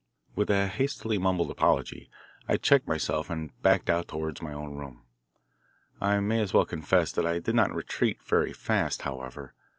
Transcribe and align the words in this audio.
With 0.35 0.49
a 0.49 0.65
hastily 0.67 1.19
mumbled 1.19 1.51
apology 1.51 2.09
I 2.47 2.57
checked 2.57 2.87
myself 2.87 3.29
and 3.29 3.51
backed 3.61 3.87
out 3.87 4.07
toward 4.07 4.41
my 4.41 4.51
own 4.51 4.73
room. 4.75 5.03
I 6.01 6.19
may 6.21 6.41
as 6.41 6.55
well 6.55 6.65
confess 6.65 7.11
that 7.11 7.27
I 7.27 7.37
did 7.37 7.53
not 7.53 7.71
retreat 7.75 8.19
very 8.23 8.51
fast, 8.51 9.03
however. 9.03 9.53